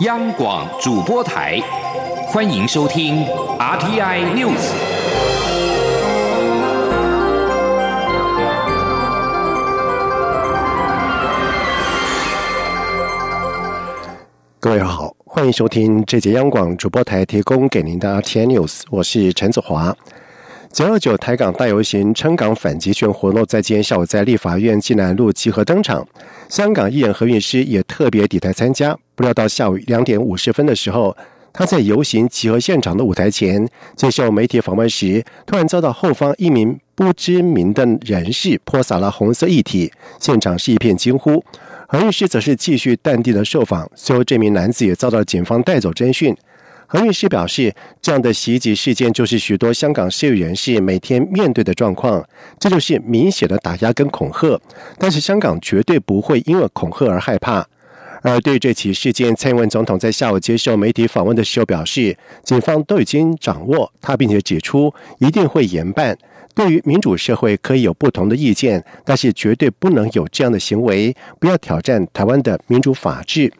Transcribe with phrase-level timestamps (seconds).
[0.00, 1.60] 央广主播台，
[2.26, 3.24] 欢迎收听
[3.60, 4.72] RTI News。
[14.58, 19.96] 各位好，欢迎收听这节央广主播台提供给您的 RTI News，我是陈子华。
[20.72, 26.04] 九二九台港大游行撑港反击权活动在今天下午在立法院济南路集合登场，
[26.48, 28.98] 香港艺人何韵诗也特别抵台参加。
[29.14, 31.16] 不料到下午两点五十分的时候，
[31.52, 41.44] 他在游行集合现场的舞台前接受媒体访问时，突然遭到后方一名不知名的人士泼洒了红色液体，现场是一片惊呼。
[41.86, 46.36] 何律师则是继续淡定的受访，最后这名男子也遭到警方带走侦讯。
[46.86, 47.72] 何律师表示，
[48.02, 52.24] 这样的袭击事件就是许多香港社会人士每天面对的状况，
[52.58, 54.60] 这就是明显的打压跟恐吓。
[54.98, 57.64] 但是香港绝对不会因为恐吓而害怕。
[58.24, 66.16] 而对这起事件，蔡英文总统在下午接受媒体访问的时候表示，警方都已经掌握他，并且指出一定会严办。
[66.54, 73.52] 对于民主社会可以有不同的意见，但是绝对不能有这样的行为，不要挑战台湾的民主法治。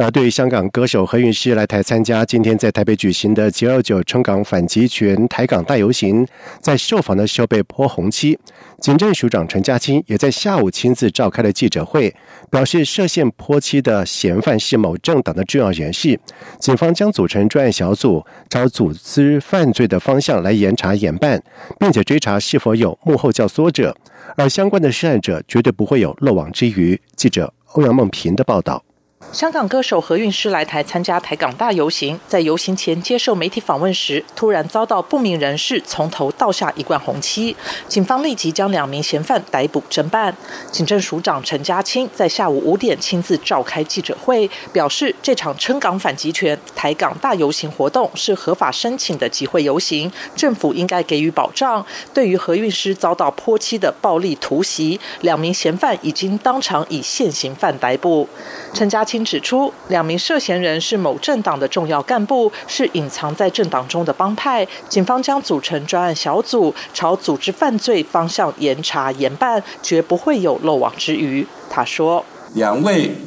[0.00, 6.26] 而对于香港歌手何韵诗来台参加今天在台北举行的“九二九冲港反击权台港大游行”，
[6.58, 8.38] 在受访的时候被泼红漆。
[8.80, 12.16] 警政署长陈家清也在下午亲自召开了记者会，
[12.50, 16.18] 表示涉嫌泼漆的嫌犯是某政党的重要人士，
[16.58, 21.42] 警方将组成专案小组，朝组织犯罪的方向来严查严办，
[21.78, 23.94] 并且追查是否有幕后教唆者，
[24.38, 26.98] 而相关的涉案者绝对不会有漏网之鱼。
[27.14, 28.82] 记者欧阳梦平的报道。
[29.32, 37.54] 香港歌手何韵诗来台参加台港大游行，在游行前接受媒体访问时，突然遭到不明人士从头倒下一罐红漆，
[37.86, 40.34] 警方立即将两名嫌犯逮捕侦办。
[40.72, 51.86] 警政署长陈家清在下午五点亲自召开记者会，表示这场撑港反击权台港大游行活动是合法申请的集会游行，政府应该给予保障。
[52.12, 58.28] 对于何韵诗遭到泼漆的暴力突袭，两名嫌犯已经当场以现行犯逮捕。
[58.74, 59.20] 陈家清。
[59.30, 64.66] 指出，两名涉嫌人是某政党的重要干部，是隐藏在政党中的帮派。
[64.88, 71.46] 警方将组成专案小组，朝组织犯罪方向严查严办，绝不会有漏网之鱼。
[71.68, 73.18] 他说：“两位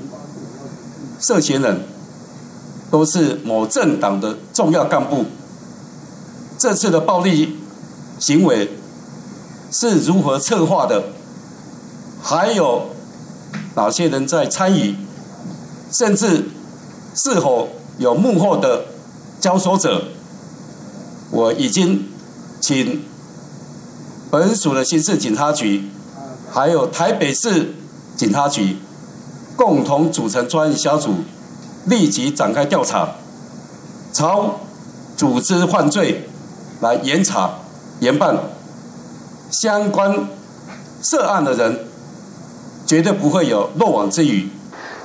[1.22, 1.86] 涉嫌人
[2.92, 5.26] 都是某政党的重要干部，
[6.58, 7.60] 这次的暴力
[8.20, 8.72] 行为
[9.72, 11.04] 是如何策划的？
[12.22, 12.90] 还有
[13.76, 14.96] 哪些人在参与？”
[15.94, 16.46] 甚至
[17.16, 18.86] 是否有幕后的
[19.40, 20.02] 交手者，
[21.30, 22.06] 我已经
[22.60, 23.04] 请
[24.32, 25.90] 本署的刑事警察局，
[26.52, 27.76] 还有台北市
[28.18, 28.78] 警察局
[29.56, 31.18] 共同组成专案小组，
[31.86, 33.10] 立即展开调查，
[34.12, 34.62] 朝
[35.16, 36.28] 组织犯罪
[36.82, 37.60] 来严查
[38.00, 38.36] 严办
[39.52, 40.28] 相关
[41.04, 41.86] 涉案的人，
[42.88, 44.50] 绝对不会有漏网之鱼。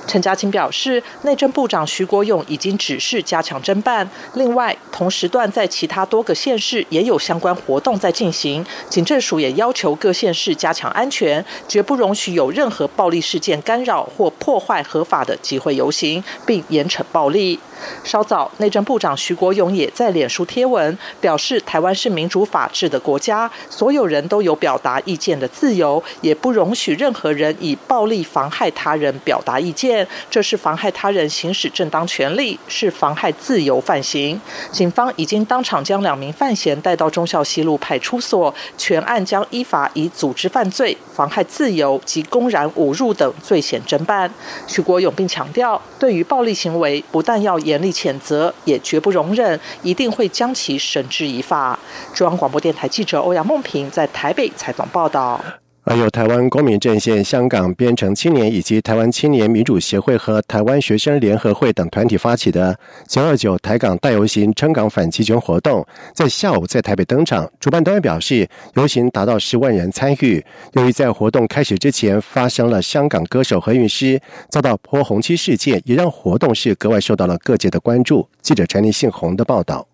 [0.09, 4.09] 陈家清表示，内政部长徐国勇已经指示加强侦办。
[4.33, 8.65] 另外，同时段在其他多个县市也有相关活动在进行。
[8.89, 17.59] 警政署也要求各县市加强安全，绝不容许有任何暴力事件干扰或破坏合法的集会游行，并严惩暴力。
[18.03, 34.41] 稍早，内政部长徐国勇也在脸书贴文表示，台湾是民主法治的国家，所有人都有表达意见的自由，也不容许任何人以暴力妨害他人表达意见，这是妨害他人行使正当权利，是妨害自由犯行。
[34.71, 44.31] 警方已经当场将两名犯嫌带到忠孝西路派出所，全案将依法以组织犯罪、妨害自由及公然侮辱等罪嫌侦办。
[44.67, 47.59] 徐国勇并强调，对于暴力行为，不但要。
[47.69, 51.77] 严厉谴责，也绝不容忍，一定会将其绳之以法。
[52.13, 55.39] 中央广播电台记者欧阳梦平在台北采访报道。
[55.89, 62.77] 而由台湾公民阵线、香港编程青年以及台湾青年民主协会和台湾学生联合会等团体发起的
[63.09, 65.83] “九二九台港大游行”撑港反击权活动，
[66.13, 67.51] 在下午在台北登场。
[67.59, 70.45] 主办单位表示，游行达到十万人参与。
[70.73, 74.21] 由于在活动开始之前发生了香港歌手何韵诗
[74.51, 78.27] 遭到泼红漆事件，也让活动是格外受到了各界的关注。
[78.43, 79.87] 记者陈立信洪的报道。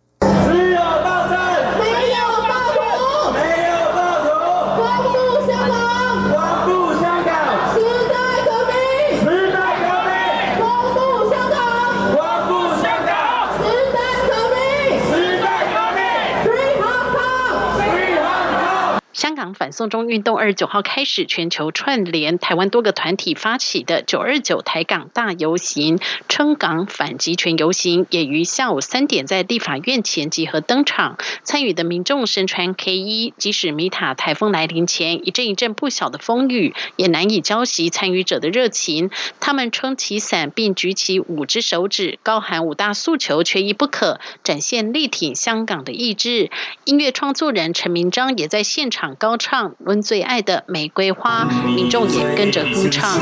[19.76, 26.00] 送中运动二十九号开始，全球串联台湾多个团体发起的九二九台港大游行、
[26.30, 31.18] 撑港反集权游行，也于下午三点在立法院前集合登场。
[31.44, 39.12] 参与的民众身穿 K 衣，即使米塔台风来临前一阵一阵不小的风雨，也难以浇熄参与者的热情。
[39.42, 46.50] 他们撑起伞，并举起五只手指，高喊五大诉求，缺一不可，展现力挺香港的意志。
[46.86, 53.20] 音乐创作人陈明章也在现场高唱《温最爱的玫瑰花》，民众也跟着哼唱。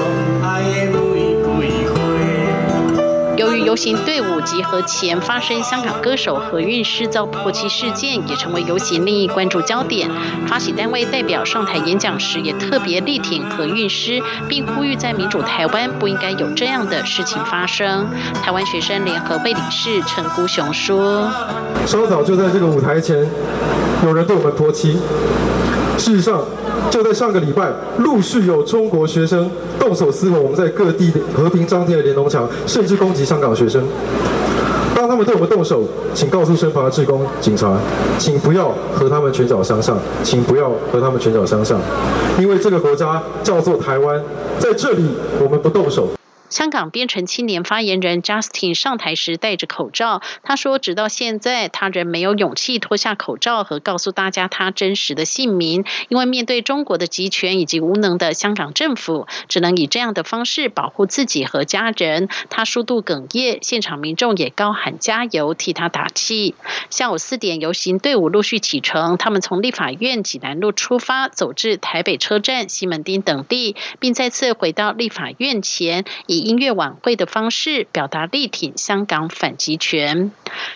[3.35, 10.07] 由于游行队伍集合前发生香港歌手何韵诗遭泼漆事件，也成为游行另一关注焦点。
[10.47, 18.07] 发起单位代表上台演讲时，也特别力挺何韵诗，并呼吁在民主台湾不应该有这样的事情发生。
[18.43, 21.29] 台湾学生联合会理事陈孤雄说
[21.87, 23.27] ：“稍早就在这个舞台前，
[24.05, 24.99] 有人对我们泼漆。
[26.03, 26.43] 事实上。”
[26.91, 33.81] 就在上个礼拜，陆续有中国学生动手撕毁我们在各地的和平张贴的联盟墙，甚至攻击香港学生。
[34.93, 35.81] 当他们对我们动手，
[36.13, 37.75] 请告诉身旁的职工、警察，
[38.19, 41.79] 请不要和他们拳脚相向，请不要和他们拳脚相向，
[42.37, 44.21] 因为这个国家叫做台湾，
[44.59, 45.05] 在这里
[45.41, 46.09] 我们不动手。
[46.53, 66.53] 香港编程青年发言人 Justin 上台时戴着口罩，他说：“直到现在，他仍没有勇气脱下口罩和告诉大家他真实的姓名，因为面对中国的集权以及无能的香港政府，只能以这样的方式保护自己和家人。”他数度哽咽，现场民众也高喊加油，替他打气。
[66.91, 80.31] 下午四点，游行队伍陆续启程，他们从立法院济南路出发，走至台北车站、西门町等地，并再次回到立法院前，以音乐晚会的方式表达力挺香港反集权。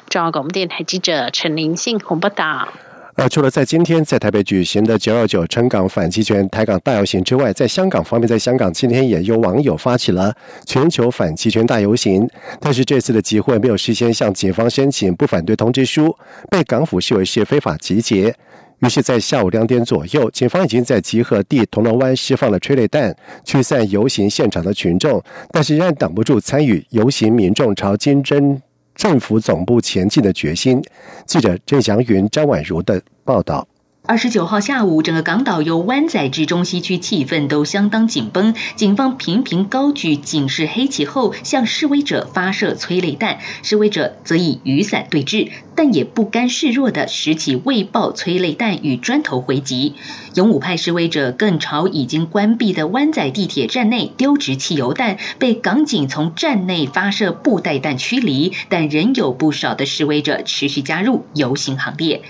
[0.09, 2.69] 中央广播电台记者陈林信洪报道。
[3.15, 10.31] 而除了在今天在台北举行的九二九撑港反集权台港大游行之外，在香港方面，在香港今天也有网友发起了
[10.67, 12.29] 全球反集权大游行。
[12.61, 16.15] 但是这次的集会没有事先向警方申请不反对通知书，
[16.49, 18.33] 被港府视为是非法集结。
[18.79, 25.21] 于是，在下午两点左右，警方已经在集合地铜锣湾释放了催泪弹，驱散游行现场的群众，
[25.51, 28.61] 但是仍然挡不住参与游行民众朝金针
[28.93, 30.79] 政府总部前进的决心。
[31.25, 33.67] 记者郑祥云、张婉如的报道。
[34.07, 49.95] 二十九号下午，整个港岛由湾仔至中西区气氛都相当紧绷，警方频频高举警示黑旗后，向示威者发射催泪弹，示威者则以雨伞对峙，但也不甘示弱的拾起未爆催泪弹与砖头回击。
[50.35, 62.21] 勇武派示威者更朝已经关闭的湾仔地铁站内丢掷汽油弹，被港警从站内发射布袋弹驱离，但仍有不少的示威者持续加入游行行列。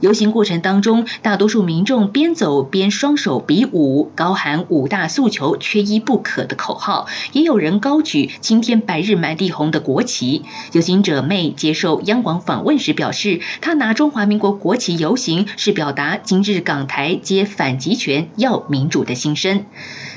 [0.00, 10.44] 游行过程当中，大多数民众边走边双手比武，高喊“五大诉求，缺一不可”的口号，也有人高举“青天白日满地红”的国旗。
[10.72, 19.64] 游行者妹接受央广访问时表示，她拿中华民国国旗游行，是表达今日港台皆反集权、要民主的心声。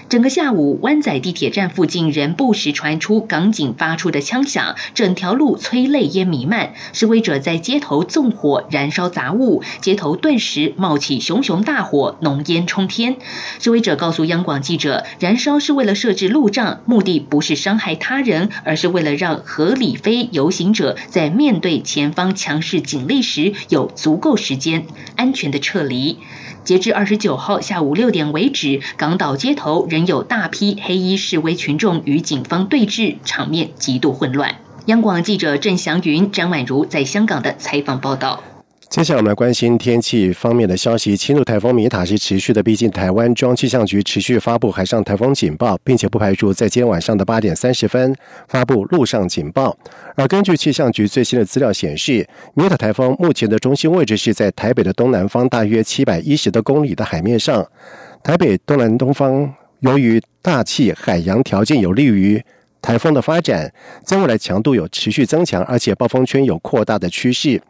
[0.09, 13.17] 整个下午，湾仔地铁站附近仍不时传出港警发出的枪响，整条路催泪烟弥漫，示威者在街头纵火燃烧杂物，街头顿时冒起熊熊大火，浓烟冲天。
[13.59, 26.17] 示威者告诉央广记者，燃烧是为了设置路障，目的不是伤害他人，而是为了让合理非游行者在面对前方强势警力时，有足够时间安全的撤离。
[26.63, 34.57] 截至二十九号下午六点为止，港岛街头仍有大批黑衣示威群众与警方对峙，场面极度混乱。
[34.85, 38.43] 央广记者郑祥云、张婉如在香港的采访报道。
[38.89, 41.15] 接下来我们来关心天气方面的消息。
[41.15, 48.15] 轻度台风米塔是持续的逼近台湾，中央气象局持续发布海上台风警报，并且不排除在今天晚上的八点三十分
[48.47, 49.77] 发布陆上警报。
[50.15, 57.63] 而根据气象局最新的资料显示，米塔台风目前的中心位置是在台北的东南方大约七百一十多公里的海面上。
[58.23, 62.43] 台北东南东方由于大气海洋条件有利于
[62.81, 63.71] 台风的发展，
[64.03, 67.61] 在未来强度有持续增强，而且暴风圈有扩大的趋势。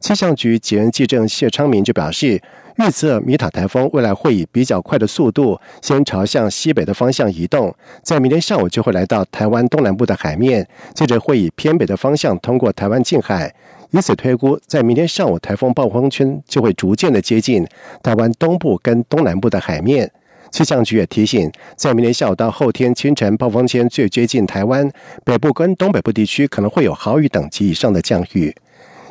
[0.00, 2.40] 气象局吉恩记者谢昌明就表示，
[2.76, 13.52] 预测米塔台风未来会以比较快的速度，先朝向西北的方向移动，在明天上午就会来到台湾东南部的海面，接着会以偏北的方向通过台湾近海。
[13.90, 17.66] 以此推估，在明天上午，台风暴风圈就会逐渐的接近
[18.02, 20.10] 台湾东部跟东南部的海面。
[20.50, 24.88] 气象局也提醒，在明天下午到后天清晨，暴风圈最接近台湾
[25.24, 28.54] 北部跟东北部地区，可能会有豪雨等级以上的降雨。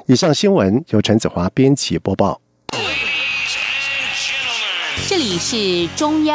[0.10, 2.40] 以上新闻由陈子华编辑播报。
[5.10, 6.34] 这里是中央。